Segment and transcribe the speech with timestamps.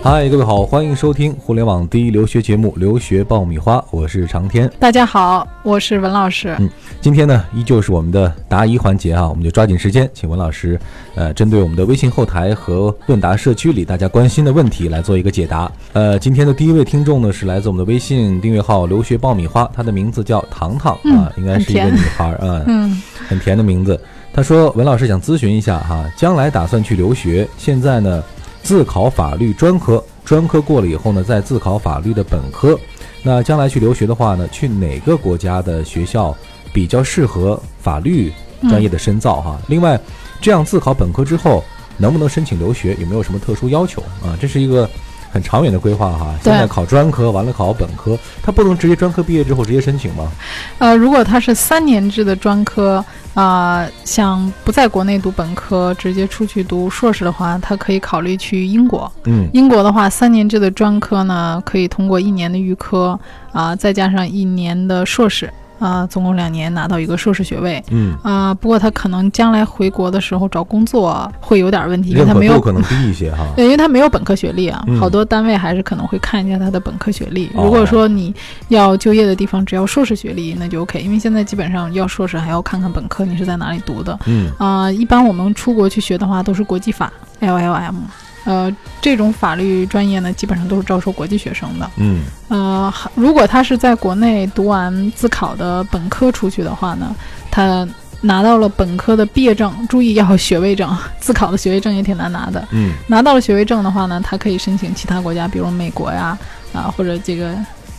[0.00, 4.70] 嗨，各位好，欢迎收听互联网第一留学节目《留学爆米花》，我是长天。
[4.78, 6.54] 大家好，我是文老师。
[6.60, 6.70] 嗯，
[7.00, 10.78] 今天呢，依旧是我们的答疑环节啊，我们就抓紧时间，请文老师，
[11.16, 15.68] 呃，针对我们的微信后台和问答社区里大家关心的问题来做一个解答。
[15.92, 24.00] 呃，今天的第一位听众呢，是来自我们的微信订阅号“留学爆米花”，她的名字叫糖糖啊，应该是一个女孩儿啊，嗯，很甜的名字。
[24.32, 28.22] 她说：“文老师想咨询一下哈，将来打算去留学，现在呢
[28.62, 32.78] 自考法律专科，专科过了以后呢再自考法律的本科。
[33.22, 36.36] 那将来去留学的话呢，去哪个国家的学校
[36.72, 38.32] 比较适合法律
[38.68, 39.58] 专业的深造哈？
[39.66, 39.98] 另外，
[40.40, 41.64] 这样自考本科之后
[41.96, 42.96] 能不能申请留学？
[43.00, 44.38] 有没有什么特殊要求啊？
[44.40, 44.88] 这是一个。”
[45.30, 50.30] 很长远的规划哈，现在考专科完了考本科，他不能直接专科毕业之后直接申请吗？
[50.78, 53.04] 呃，如果他是三年制的专科，
[53.34, 59.10] 啊、想不在国内读本科，直接出去读硕士的话，他可以考虑去英国。
[59.24, 63.18] 嗯英国的话，三年制的专科呢，可以通过一年的预科，
[63.52, 67.82] 啊、再加上一年的硕士，啊、总共两年拿到一个硕士学位。
[67.90, 73.46] 嗯，啊、不过他可能将来回国的时候找工作会有点问题，因为他没有度可能低一些哈。
[73.56, 77.50] 对，因为他没有本科学历啊，嗯好多单位还是可能会看一下他的本科学历。
[77.54, 78.34] 哦如果说你
[78.68, 84.18] 要就业的地方只要硕士学历，那就 OK，因为现在基本上要硕士还要看看本科你是在哪里读的。
[84.26, 87.94] 嗯啊、一般我们出国去学的话都是国际法 （LLM），
[88.44, 91.90] 呃，这种法律专业呢，基本上都是招收国际学生的。
[91.96, 97.14] 嗯呃，还如果他是在国内读完自考的本科出去的话呢，
[97.50, 97.86] 他
[98.22, 102.66] 拿到了本科的毕业证，注意要学位证， 自考的学位证也挺难拿的。
[102.70, 106.36] 嗯拿到了学位证的话呢，他可以申请其他国家，比如美国呀，
[106.72, 107.54] 啊或者这个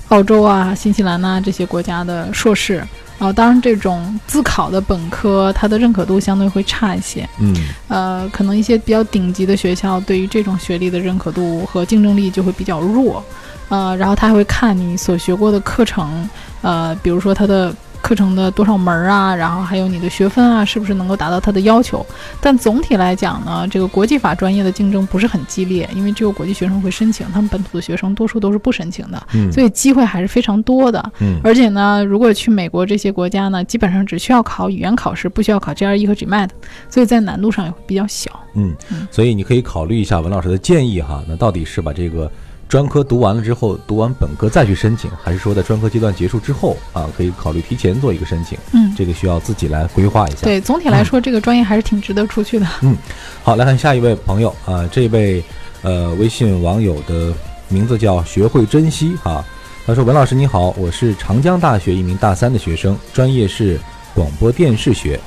[0.10, 2.84] 澳洲啊、新西兰呐、这些国家的硕士。
[3.20, 7.28] 啊，当然，这种自考的本科，它的认可度相对会差一些。
[7.40, 7.54] 嗯
[7.90, 13.24] 呃，可能一些比较顶级的学校对于这种学历的认可度和竞争力就会比较弱。
[13.68, 16.28] 呃，然后他还会看你所学过的课程，
[16.62, 22.06] 呃，比如说他的课程的多少门儿啊，然后还有你的学分啊，是不是能够达到他的要求。
[22.42, 31.12] 但总体来讲呢，这个国际法专业的竞争不是很激烈，因为只有国际学生会申请，他们本土的学生多数都是不申请的，嗯，所以机会还是非常多的。
[31.20, 36.50] 嗯而且呢，如果去美国这些国家呢，基本上只需要考语言考试，不需要考 GRE 和 GMAT，
[36.90, 38.32] 所以在难度上也会比较小。
[38.56, 41.24] 嗯嗯，所以你可以考虑一下文老师的建议哈。
[41.28, 42.30] 那到底是把这个
[42.70, 48.56] 专科读完了之后，读完本科再去申请，还是说在专科阶段结束之后啊，可以考虑提前做一个申请？
[48.74, 52.68] 嗯，这个需要自己来规划一下。，对，总体来说，这个专业还是挺值得出去的。
[52.82, 52.96] 嗯
[53.44, 55.44] 好，来看下一位朋友啊，这位
[55.82, 57.34] 呃微信网友的
[57.70, 59.44] 名字叫学会珍惜啊。
[59.88, 63.80] 他说：“文老师你好，我是长江大学一名大三的学生，专业是
[64.14, 65.20] 广播电视学，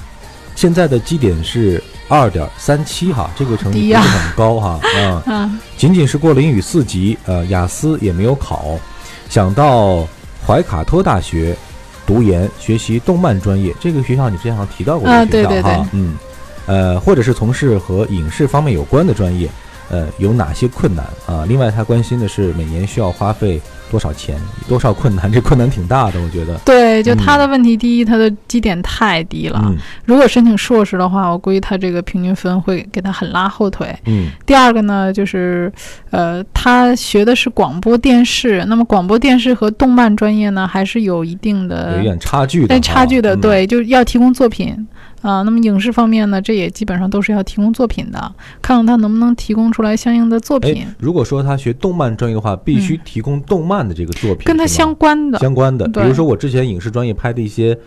[0.54, 1.82] 现在的基点是
[2.12, 5.22] 二点三七哈，这个成绩不是很高哈 啊。
[5.26, 8.78] 啊，仅仅是过了英语四级，呃，雅思也没有考，
[9.30, 10.06] 想到
[10.46, 11.56] 怀卡托大学
[12.06, 13.74] 读研，学习动漫专业。
[13.80, 15.88] 这个学校你之前好像提到过啊这个学校哈，对对对。
[15.92, 16.14] 嗯，
[16.66, 19.48] 呃，或者是从事和影视方面有关的专业，
[19.92, 21.44] 呃，有哪些困难啊？
[21.46, 23.60] 另外，他关心的是每年需要花费
[23.90, 25.30] 多少钱，多少困难？
[25.30, 26.58] 这困难挺大的，我觉得。
[26.64, 29.60] 对，就他的问题，第一，他的基点太低了。
[29.66, 29.76] 嗯
[30.06, 33.94] 如果申请硕士的话，我估计他这个平均分会给他很拉后腿。
[34.06, 35.70] 嗯第二个呢，就是，
[36.10, 44.74] 呃，他学的是广播电视，那么广播电视和动漫专业呢，还是有一定的有一点差距的哎哈，差距的，嗯对，就是要提供作品
[45.22, 48.18] 啊、那么影视方面呢，这也基本上都是要提供作品的，
[48.60, 55.38] 看看他能不能提供出来相应的作品哎，，如果说他学动漫专业的话，必须提供动漫的这个作品，跟他相关的。
[55.38, 57.78] 相关的，比如说我之前影视专业拍的一些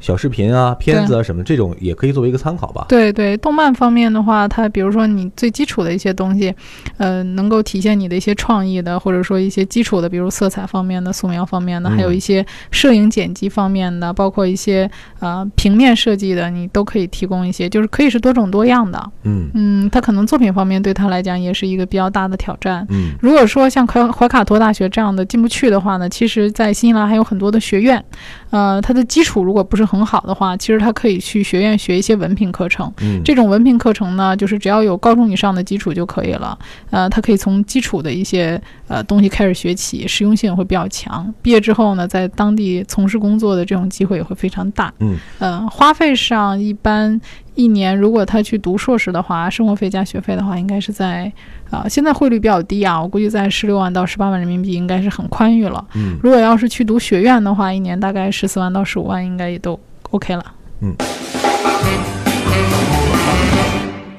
[0.00, 2.86] 小视频啊、片子啊什么，这种也可以作为一个参考吧。
[2.88, 6.54] 对对，动漫方面的话，它比如说你最基础的一些东西，
[6.96, 14.90] 呃，能够体现你的一些创意的，或者说一些基础的，比如色彩方面的、素描方面的，还有嗯一些摄影剪辑方面的，包括一些
[15.20, 19.00] 呃平面设计的，你都可以提供一些，就是可以是多种多样的。
[19.24, 22.86] 嗯嗯，它可能作品方面对他来讲也是一个比较大的挑战。
[22.88, 28.02] 嗯如果说像怀怀卡托大学这样的进不去的话呢，其实，在新西兰还有很多的学院，
[28.50, 32.92] 呃，它的基础如果不是很好的话，其实他可以去学院学一些文凭课程。
[33.00, 36.56] 嗯，这种文凭课程呢，就是只要有高中以上的基础就可以了。
[36.90, 41.34] 呃，他可以从基础的一些呃东西开始学起，实用性会比较强。
[41.42, 44.92] 毕业之后呢，在当地从事工作的这种机会也会非常大。
[45.00, 47.20] 嗯，呃，花费上一般
[47.60, 51.30] 一年，如果他去读硕士的话，生活费加学费的话，应该是在
[51.70, 55.84] 啊、现在汇率比较低啊，我估计在十六万到十八万人民币应该是很宽裕了。
[55.94, 59.78] 嗯如果要是去读学院的话，一年大概十四万到十五万应该也都
[60.10, 60.44] OK 了。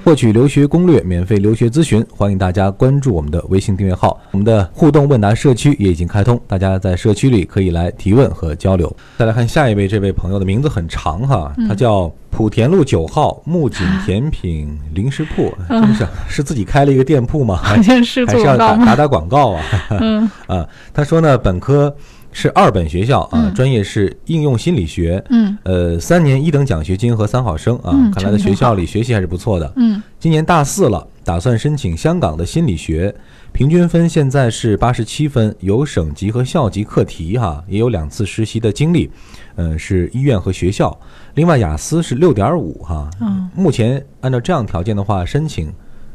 [0.04, 4.20] 获取留学攻略、免费留学咨询，欢迎大家关注我们的微信订阅号。
[4.32, 8.92] 我们的互动问答社区也已经开通，大家在社区里可以来提问和交流。
[9.20, 17.56] 再来看下一位，这位朋友的名字很长哈，他叫莆田路九号木槿甜品零食铺，真 是是自己开了一个店铺吗？
[17.62, 18.44] 好像是还是？
[18.44, 19.64] 打打打广告啊？
[20.00, 21.96] 嗯 啊，他说呢，本科
[22.32, 29.72] 是二本学校啊，嗯专业是应用心理学，嗯呃，三年一等奖学金和三好生啊，嗯看来在学校里学习还是不错的。
[29.76, 33.14] 嗯今年大四了，打算申请香港的心理学，
[33.52, 39.10] 平均分现在是八十七分，有省级和校级课题哈，也有两次实习的经历，
[39.56, 40.98] 嗯、是医院和学校。
[41.34, 45.74] 另外雅思是六点五哈，嗯，目前按照这样条件的话，申请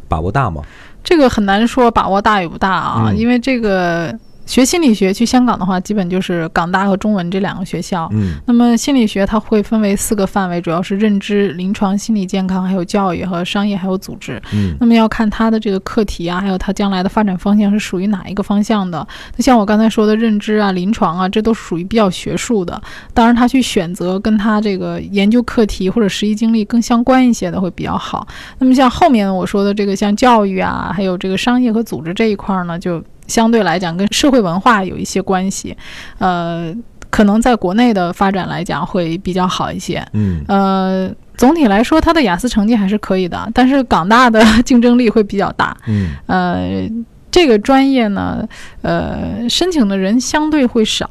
[0.09, 0.63] 把握大吗？
[1.03, 8.09] 这个很难说把握大与不大啊，嗯因为这个学心理学去香港的话，基本就是港大和中文这两个学校。
[8.13, 14.41] 嗯那么心理学它会分为四个范围，主要是认知、临床、心理健康，还有教育和商业，还有组织。
[14.55, 19.07] 嗯那么要看它的这个课题啊，还有它将来的发展方向是属于哪一个方向的。
[19.37, 22.81] 那像我刚才说的认知啊、临床啊，这都是属于比较学术的。
[23.13, 28.27] 当然，他去选择跟他这个研究课题或者实习经历更相关一些的会比较好。
[28.59, 35.77] 那么像后面我说的这个像教育啊，还有这个商业和组织这一块儿呢，就相对来讲跟社会文化有一些关系，
[36.19, 36.75] 呃。
[37.09, 45.75] 可能在国内的发展来讲会比较好一些，嗯呃，总体来说，他的雅思成绩还是可以的，但是港大的 竞争力会比较大。
[45.87, 46.87] 嗯呃，
[47.31, 48.47] 这个专业呢，
[48.83, 51.09] 呃，申请的人相对会少。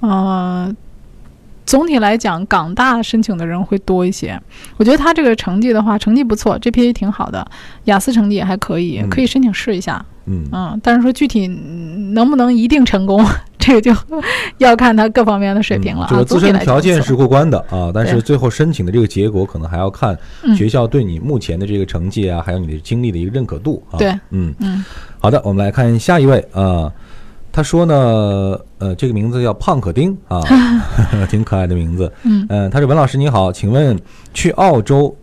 [0.00, 0.74] 呃，
[1.66, 4.40] 总体来讲，港大申请的人会多一些。
[4.76, 7.46] 我觉得他这个成绩的话，成绩不错，GPA 挺好的，
[7.84, 10.04] 雅思成绩也还可以，嗯可以申请试一下。
[10.28, 13.24] 嗯嗯，但是说具体嗯能不能一定成功，
[13.58, 13.92] 这个就
[14.58, 16.08] 要看他各方面的水平了啊。
[16.08, 23.98] 嗯这个自身条件是过关的啊，但是最后申请的这个结果可能还要看嗯学校对你目前的这个成绩啊，还有你的经历的一个认可度啊。
[23.98, 24.84] 对，嗯，嗯
[25.20, 26.92] 好的，我们来看下一位啊。
[27.56, 27.94] 他说呢，
[28.76, 30.42] 呃，这个名字叫胖可丁啊，
[31.30, 32.12] 挺可爱的名字。
[32.24, 33.98] 嗯嗯，他说文老师你好，请问
[34.34, 35.16] 去澳洲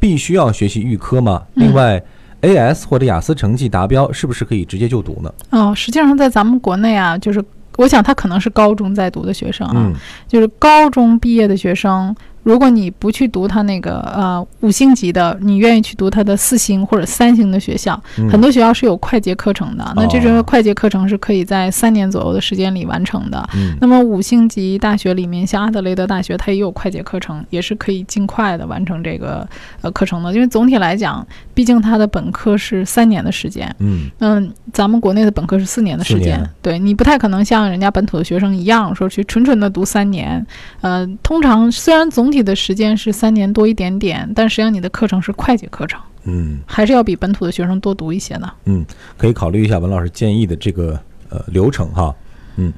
[0.00, 1.42] 必须要学习预科吗？
[1.56, 2.02] 嗯另外
[2.40, 5.30] ，AS 或者雅思成绩达标是不是可以直接就读呢？
[5.50, 7.44] 哦，实际上在咱们国内啊，就是
[7.76, 9.92] 我想他可能是高中在读的学生啊，嗯
[10.26, 19.92] 就是高中毕业的学生，如果你不去读他那个呃五星级的，你愿意去读他的四星或者三星的学校，嗯很多学校是有快捷课程的。
[19.96, 23.44] 那这哦种快捷课程是可以在三年左右的时间里完成的。
[23.56, 29.44] 嗯那么五星级大学里面，像阿德雷德大学，它也有快捷课程，也是可以尽快的完成这个
[29.80, 30.32] 呃课程的。
[30.32, 40.46] 因为总体来讲，毕竟它的本科是三年的时间，嗯嗯，咱们国内的本科是四年的时四间年，对你不太可能像人家本土的学生一样说去纯纯的读三年。
[40.80, 48.52] 呃，通常虽然总体的时间是三年多一点点，但实际上你的课程是快捷课程，嗯还是要比本土的学生多读一些呢。
[48.64, 48.84] 嗯，
[49.16, 50.98] 可以考虑一下文老师建议的这个
[51.28, 52.14] 呃流程哈。
[52.56, 52.72] 嗯，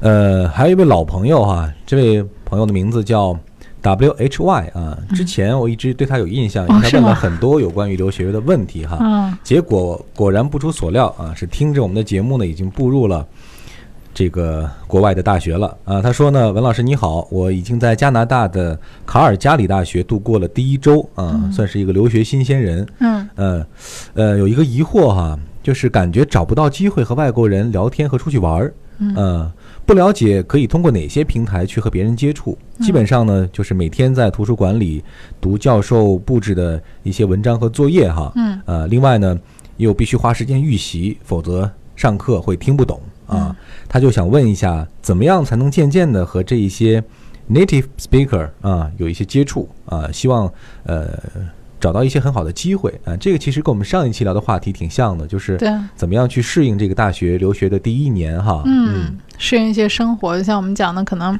[0.00, 3.38] 呃，还有一位老朋友哈，这位朋友的名字叫
[3.82, 4.98] W H Y 啊。
[5.14, 8.98] 之前我一直对他有印象，因为他哦是吗问了很多有关于留学的问题哈。
[9.00, 13.26] 嗯结果果然不出所料啊，是听着我们的节目呢，已经步入了
[14.18, 15.76] 这个国外的大学了。
[15.84, 16.02] 啊。
[16.02, 22.84] 他说呢，文老师你好，我已经在加拿大的卡尔加里大学度过了第一周啊，算是一个留学新鲜人。
[22.98, 23.28] 嗯。
[23.36, 23.66] 呃，
[24.14, 29.14] 呃，有一个疑惑哈，就是感觉找不到机会和外国人聊天和出去玩儿，嗯。
[29.14, 29.52] 呃，
[29.86, 32.58] 不了解可以通过哪些平台去和别人接触。
[32.80, 35.04] 基本上呢，就是每天在图书馆里
[35.40, 38.60] 读教授布置的一些文章和作业哈，嗯。
[38.64, 39.38] 呃，另外呢，
[39.76, 43.54] 又必须花时间预习，否则上课会听不懂啊。
[43.88, 47.02] 他就想问一下，怎么样才能渐渐的和这一些
[47.50, 50.10] native speaker 啊有一些接触啊？
[50.12, 51.08] 希望呃
[51.80, 53.16] 找到一些很好的机会啊。
[53.16, 55.56] 这个其实跟我们上一期聊的话题挺像的，就是
[55.94, 58.62] 怎么样去适应这个大学留学的第一年哈。
[58.66, 61.38] 嗯，适应一些生活，像我们讲的，可能，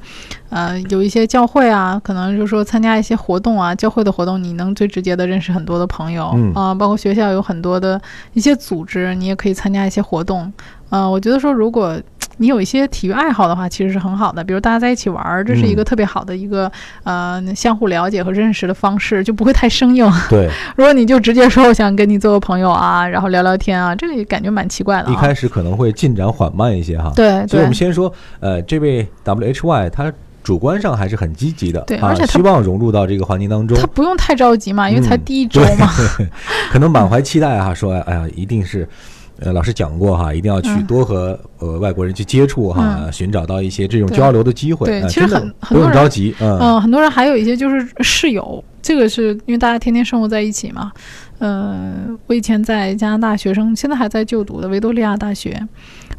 [0.48, 8.00] 呃，有一些教会啊，可能就是说参加一些活动啊，教会的活动，你能最直接的认识很多的朋友，嗯啊、包括学校有很多的
[8.32, 10.52] 一些组织，你也可以参加一些活动，
[10.90, 12.00] 呃，我觉得说如果。
[12.40, 14.44] 你有一些体育爱好的话，其实是很好的。
[14.44, 16.70] 比如大家在一起玩儿，这是一个嗯特别好的一个、
[17.02, 20.08] 呃相互了解和认识的方式，就不会太生硬。
[20.30, 25.12] 对，如果你就直接说我想跟你做个朋友啊，然后聊聊天啊，这个也感觉蛮奇怪的、啊。
[25.12, 27.12] 一开始可能会进展缓慢一些哈。
[27.16, 30.12] 对对所以我们，先说，呃，这位 W H Y 他
[30.44, 35.90] 主观上还是很积极的，啊对而且他希望融入到这个环境当中他，不用太着急嘛，因为才嗯第一周嘛。
[36.70, 38.88] 可能满怀期待哈，说哎呀，一定是。
[39.40, 44.86] 呃，老师讲过哈，一定要去嗯多和呃外国人去接触哈，嗯寻找到一些这种交流的机会。
[44.86, 50.90] 对呃其实很很不用多人着急，嗯嗯，很多人还有一些就是室友，这个是因为大家天天生活在一起嘛。
[51.38, 51.94] 呃，
[52.26, 55.56] 我以前在加拿大学生，现在还在就读的维多利亚大学，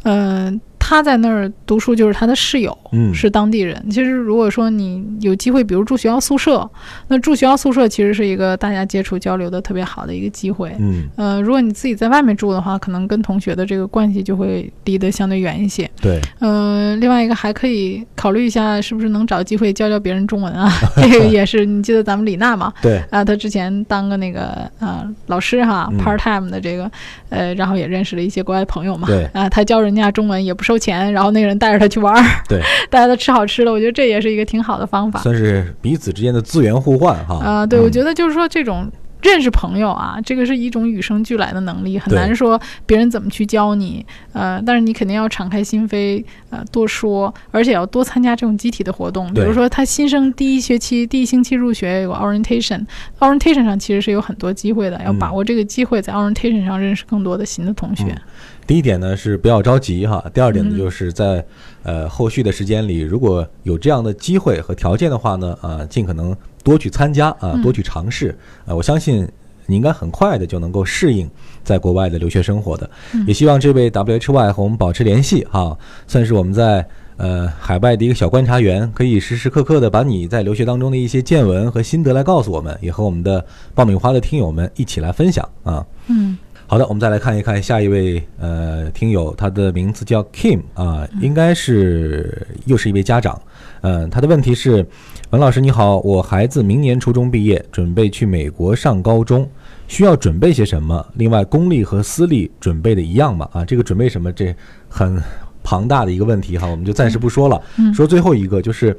[0.03, 0.49] 呃，
[0.89, 3.79] 他在那儿读书，就是他的室友嗯，是当地人。
[3.91, 6.67] 其实如果说你有机会，比如住学校宿舍，
[7.09, 10.75] 那住学校宿舍其实是一个大家接触交流的特别好的一个机会。
[10.79, 15.87] 嗯，呃，如果你自己在外面住的话，可能跟同学的这个关系就会离得相对远一些。
[16.01, 20.71] 对，呃，另外一个还可以考虑一下，是不是能找机会教教别人中文啊？
[20.97, 22.73] 这个也是，你记得咱们李娜嘛？
[22.81, 26.89] 对，啊，她之前当个那个呃老师哈、嗯 p a r t time 的这个，
[27.29, 29.07] 呃，然后也认识了一些国外朋友嘛。
[29.07, 35.19] 对啊，她教人家中文也不收钱，然后那个人带着他去玩儿，对， 带着他吃好吃的，我觉得这也是一个挺好的方法。
[35.19, 37.35] 算是彼此之间的资源互换哈。
[37.43, 38.89] 啊、对，我嗯觉得就是说这种
[39.21, 44.05] 认识朋友啊，这个是一种与生俱来的能力，很难说别人怎么去教你。
[44.31, 49.33] 呃，但是你肯定要敞开心扉，呃，多说，而且要多参加这种集体的活动。
[49.33, 58.05] 比如说，他新生第一学期、第一星期入学有个 orientation，orientation 上其实是有很多机会的，要嗯把握这个机会，在 orientation 上认识更多的新的同学。
[58.05, 58.21] 嗯
[58.69, 61.43] 第一点呢是不要着急哈，第二点呢嗯就是在
[61.81, 68.37] 呃后续的时间里，如果有这样的机会和条件的话呢，啊、尽可能多去参加啊、嗯多去尝试。
[68.65, 69.27] 啊，我相信
[69.65, 71.29] 你应该很快的就能够适应
[71.63, 72.89] 在国外的留学生活的。
[73.13, 76.85] 嗯也希望这位 WHY 和我们保持联系哈，算是我们在。
[77.21, 85.85] 呃，海外的一个小观察员，可以时时刻刻的把你在留学当中的一些见闻和心得来告诉我们，也和我们的爆米花的听友们一起来分享啊。
[86.07, 93.37] 嗯好的，我们再来看一看下一位呃听友，他的名字叫 Kim 啊、应该是又是一位家长。
[93.81, 94.85] 嗯、他的问题是，
[95.29, 99.49] 文老师你好，我孩子明年初中毕业，准备去美国上高中，
[99.87, 101.05] 需要准备些什么？
[101.15, 103.47] 另外，公立和私立准备的一样吗？
[103.53, 104.31] 啊，这个准备什么？
[104.33, 104.55] 这
[104.87, 105.21] 很
[105.63, 107.61] 庞大的一个问题哈，我们就暂时不说了。
[107.77, 108.97] 嗯说最后一个就是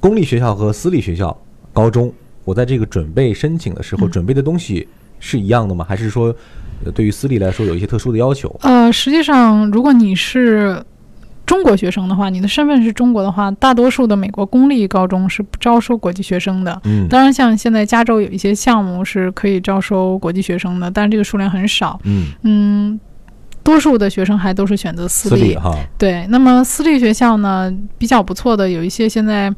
[0.00, 1.36] 公立学校和私立学校
[1.72, 2.12] 高中，
[2.44, 4.86] 我在这个准备申请的时候，嗯准备的东西
[5.20, 5.84] 是一样的吗？
[5.88, 6.34] 还是说，
[6.84, 8.54] 呃对于私立来说有一些特殊的要求？
[8.62, 10.82] 呃，实际上，如果你是
[11.46, 16.78] 中国学生的话，你的身份是中国的话，大多数的美国公立高中是不招收国际学生的。
[16.84, 21.98] 嗯当然，像现在加州有一些项目是可以招收国际学生的，但是这个数量很少。
[22.02, 23.00] 嗯，嗯，
[23.62, 25.40] 多数的学生还都是选择私立。
[25.40, 29.52] 私立哈，对，那么私立学校呢，比较不错的有一些现在，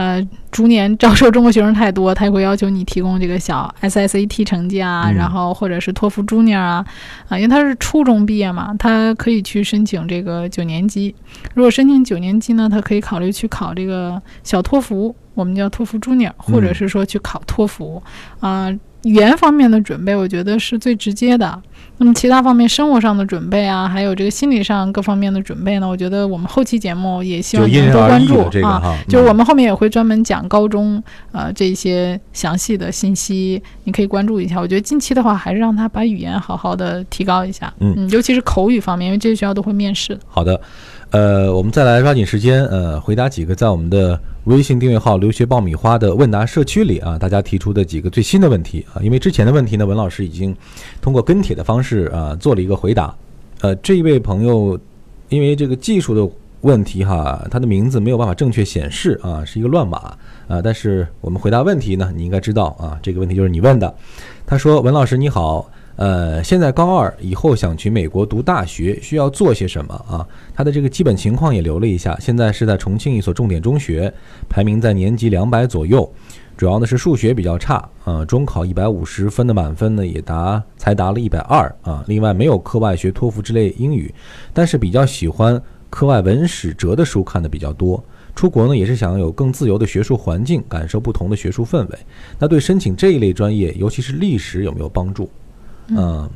[0.00, 6.86] 呃，逐年招收中国学生太多，他也会要求你提供这个小 SSAT 成绩啊，嗯然后或者是托福 Junior 啊，
[7.28, 11.14] 啊，因为他是初中毕业嘛，他可以去申请这个九年级。
[11.52, 18.02] 如果申请九年级呢，他可以考虑去考这个小托福，我们叫托福 Junior，或者是说去考托福
[18.40, 18.74] 啊。
[19.04, 21.62] 语言方面的准备，我觉得是最直接的。
[21.96, 28.80] 那么其他方面，生活上的准备啊，还有这个心理上各方面的准备呢，我觉得我们后期节目也希望你能人而异的多关注啊。
[28.80, 31.02] 这个，就是我嗯们后面也会专门讲高中
[31.32, 34.58] 呃这些详细的信息，你可以关注一下。
[34.58, 40.18] 我觉得近期的话，还是让他把语言好好的提高一下，嗯尤其是口语方面，因为这些学校都会面试。
[40.26, 40.58] 好的，
[41.10, 49.02] 呃，我们再来抓紧时间，呃，回答几个在我们的微信订阅号“留学爆米花”的问答社区里啊，大家提出的几个最新的问题啊。
[49.02, 50.56] 因为之前的问题呢，文老师已经
[51.02, 53.14] 通过跟帖的方式啊做了一个回答。
[53.60, 54.80] 呃，这一位朋友
[55.28, 60.16] 因为这个技术的问题哈，他的名字没有办法正确显示啊，是一个乱码
[60.48, 60.62] 啊。
[60.62, 63.94] 但是我们回答问题呢，你应该知道啊，这个问题就是你问的。
[64.46, 65.70] 他说：“文老师你好。”
[66.00, 70.26] 呃，现在高二以后想去美国读大学，需要做些什么啊？
[70.54, 74.10] 他的这个基本情况也留了一下，现在是在重庆一所重点中学，
[74.48, 76.10] 排名在年级两百左右，
[76.56, 82.02] 主要呢是数学比较差，呃，中考一百五十分的满分呢也达才达了一百二啊。
[82.06, 84.10] 另外没有课外学托福之类英语，
[84.54, 88.02] 但是比较喜欢课外文史哲的书看的比较多。
[88.34, 91.98] 出国呢也是想有更自由的学术环境，感受不同的学术氛围。
[92.38, 95.28] 那对申请这一类专业，尤其是历史有没有帮助？
[95.96, 96.28] 嗯，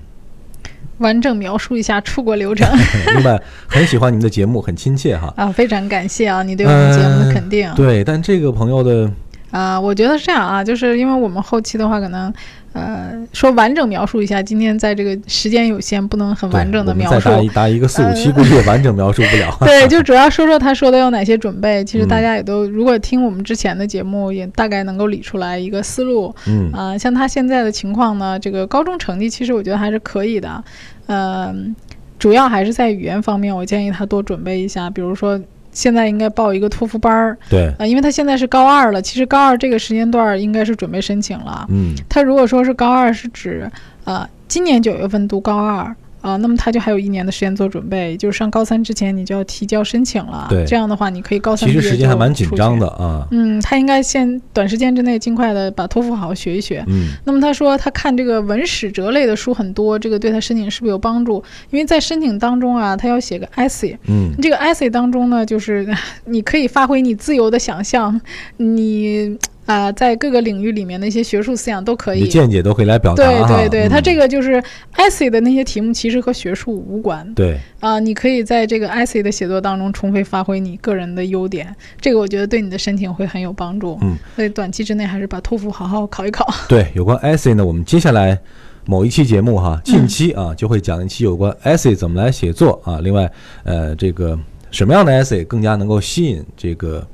[0.98, 2.68] 完整描述一下出国流程
[3.14, 5.32] 明白很喜欢你们的节目，很亲切哈。
[5.36, 7.72] 啊，非常感谢啊，你对我们节目的肯定。
[7.74, 9.10] 对，但这个朋友的
[9.50, 12.32] 啊、我觉得是这样啊，就是因为我们后期的话，可能
[12.74, 17.18] 呃说完整描述一下，今天在这个时间有限，不能很完整的描述。
[17.20, 19.56] 再答一答一个四五期，估计也完整描述不了。
[19.64, 21.82] 对，就主要说说他说的有哪些准备。
[21.84, 26.34] 其实嗯大家也都，如果听我们之前的节目，也大概能够理出来一个思路。
[26.46, 30.64] 嗯啊、像他现在的情况呢，这个高中成绩其实我觉得还是可以的，
[31.06, 31.74] 嗯、
[32.18, 35.40] 主要还是在语言方面，我建议他多准备一下，比如说。
[35.74, 41.66] 现在应该报一个托福班儿，对，啊、因为他现在是高二了，其实高二这个时间段儿应该是准备申请了。
[41.68, 41.94] 嗯。
[42.08, 43.70] 他如果说是高二，是指
[44.04, 50.46] 呃今年九月份读高二，啊、那么他就还有一年的时间做准备，就是上高三之前你就要提交申请了。
[50.48, 52.88] 对这样的话你可以高三其实时间还蛮紧张的。
[52.88, 53.28] 啊。
[53.30, 56.82] 嗯，他应该先短时间之内尽快的把托福好好学一学。
[56.88, 61.44] 嗯那么他说他看这个文史哲类的书很多，这个对他申请是不是有帮助？
[61.70, 65.86] 因为在申请当中啊，他要写个 essay，嗯这个 essay 当中呢，就是
[66.24, 68.18] 你可以发挥你自由的想象，
[68.56, 72.28] 你啊、在各个领域里面的一些学术思想都可以。
[72.28, 73.46] 见解都可以来表达哈。
[73.46, 74.62] 对对对，嗯它这个就是
[74.96, 83.98] essay 的那些题目，其实和学术无关对啊、你可以在这个 essay 的写作当中充分发挥你个人的优点，这个我觉得对你的申请会很有帮助。
[84.02, 86.46] 嗯，所以短期之内还是把托福好好考一考。
[86.68, 88.38] 对，有关 essay 呢，我们接下来
[88.86, 93.00] 某一期节目哈，近期啊、就会讲一期有关 essay 怎么来写作啊。
[93.02, 93.30] 另外，
[93.62, 94.38] 呃，这个
[94.70, 97.06] 什么样的 essay 更加能够吸引这个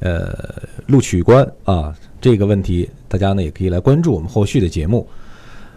[0.00, 0.34] 呃
[0.86, 5.06] 录取官啊这个问题，大家呢也可以来关注我们后续的节目。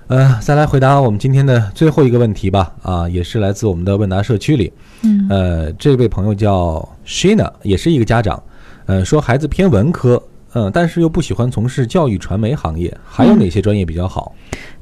[0.07, 2.73] 呃，再来回答我们今天的最后一个问题吧。
[2.81, 4.73] 啊，也是来自我们的问答社区里。
[5.03, 8.41] 嗯呃，这位朋友叫 Shina，也是一个家长。
[8.87, 10.21] 呃，说孩子偏文科，
[10.53, 14.33] 嗯、但是又不喜欢从事教育传媒行业，还有哪些专业比较好？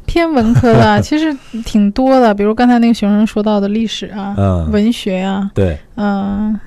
[0.05, 6.57] 偏文科的啊 其实挺多的，比如刚才那个学生说到的历史啊、嗯文学啊，对，嗯、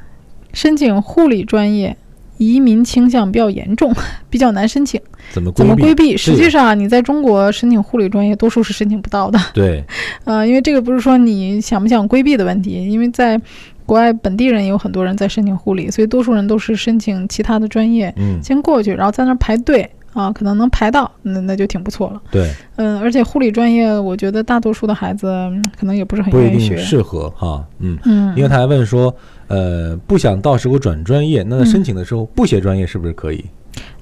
[0.52, 1.96] 申请护理专业，
[2.40, 3.94] 移民倾向比较严重，
[4.30, 4.98] 比较难申请。
[5.30, 5.68] 怎么规避？
[5.68, 6.16] 怎么规避？
[6.16, 9.38] 实际上啊，你在中国申请护理专业，多数是申请不到的。
[9.52, 9.84] 对，
[10.24, 13.38] 呃，因为这个不是说你想不想规避的问题，因为在
[13.84, 22.20] 国外本地人也有很多人在申请护理，所以多数人都是申请其他的专业，嗯，先过去，然后在那儿排队啊，可能能排到，那那就挺不错了。
[22.30, 26.76] 对，嗯，而且护理专业，我觉得大多数的孩子嗯可能也不是很愿意学。
[26.76, 27.64] 定适合哈。
[27.80, 29.14] 嗯，嗯，因为他还问说，
[29.50, 31.66] 呃，不想到时候转专业，那嗯。
[31.66, 33.44] 申请的时候不写专业是不是可以？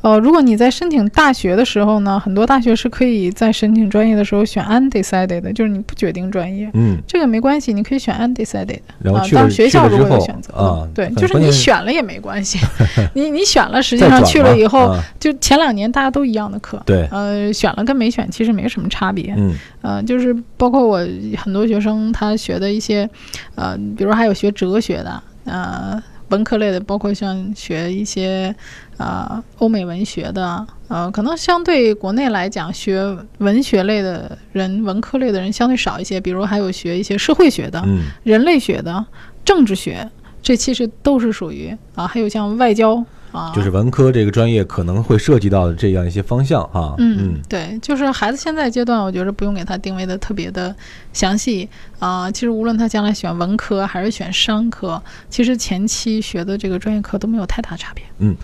[0.01, 6.71] 呃，如果你在申请大学的时候呢，很多大学是可以在申请专业的时候选 undecided 的，就是你不决定专业。
[6.73, 8.95] 嗯，这个没关系，你可以选 undecided 的啊。
[9.01, 12.59] 然后去了当然学校如果有选择啊对，就是你选了也没关系，
[13.15, 15.03] 你你选了，实际上去了以后，啊。
[15.19, 19.55] 就前两年大家都一样的课，对，呃，选了跟没选其实没什么差别，嗯。
[19.83, 20.99] 呃，就是包括我
[21.37, 23.09] 很多学生他学的一些，
[23.57, 28.55] 呃，比如还有学哲学的，呃，文科类的，包括像学一些，
[28.99, 39.05] 呃，欧美文学的，呃，可能相对国内来讲，学文学类的人，文科类的人相对少一些，比如还有学一些社会学的、嗯，人类学的、
[39.45, 40.09] 政治学，
[40.43, 46.95] 这其实都是属于啊，还有像外交啊，就是文科这个专业可能会涉及到的这样一些方向哈。
[46.99, 50.75] 嗯，嗯对，就是孩子现在阶段，我觉得不用给他定位的特别的
[51.13, 58.05] 详细啊、其实无论他将来选文科还是选商科，其实前期学的这个专业课都没有太大差别。
[58.19, 58.37] 嗯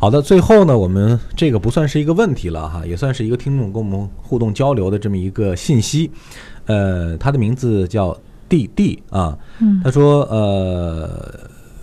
[0.00, 6.08] 好的，最后呢，我们这个不算是一个问题了哈，也算是一个听众跟我们互动交流的这么一个信息。
[6.66, 8.16] 呃，他的名字叫
[8.48, 11.10] 弟弟啊，嗯他说呃，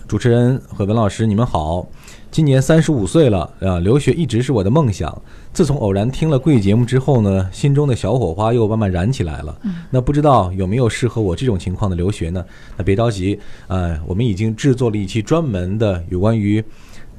[0.08, 1.84] 主持人和文老师你们好，
[2.30, 5.20] 今年三十五岁了啊，留学一直是我的梦想。
[5.52, 9.58] 自从偶然听了贵节目之后呢，心中的小火花又慢慢燃起来了。
[9.90, 12.44] 那不知道有没有适合我这种情况的留学呢？
[12.76, 16.62] 那别着急，呃，我们已经制作了一期专门的有关于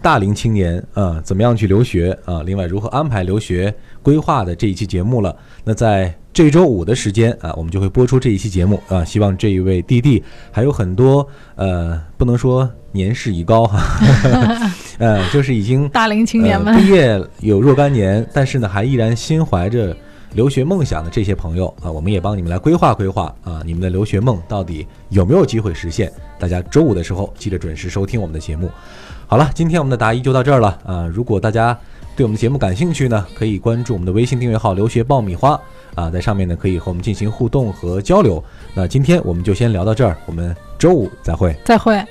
[0.02, 5.36] 大龄青年啊、呃怎么样去留学啊、另外如何安排留学规划的这一期节目了。
[5.65, 9.04] 那在这周五的时间啊，我们就会播出这一期节目啊。
[9.04, 13.82] 希望这一位弟弟还有很多呃，不能说年事已高哈，
[15.00, 19.97] 呃，就是已经大龄青年们，呃、毕业有若干年，但是呢，还依然心怀着
[20.34, 26.13] 留学梦想的这些朋友啊，我们也帮你们来规划规划啊，你们的留学梦到底有没有机会实现？
[26.38, 28.69] 大家周五的时候记得准时收听我们的节目。
[29.26, 31.10] 好了，今天我们的答疑就到这儿了啊！
[31.12, 31.76] 如果大家
[32.17, 35.51] 对我们节目感兴趣呢，可以关注我们的微信订阅号“留学爆米花”
[35.93, 38.43] 啊，在上面呢可以和我们进行互动和交流。
[38.73, 41.56] 那今天我们就先聊到这儿，我们周五再会。
[41.63, 42.03] 再会。